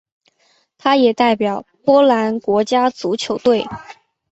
[0.79, 3.67] 他也代表波兰国家足球队。